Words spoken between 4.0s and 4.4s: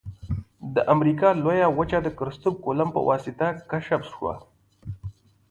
شوه.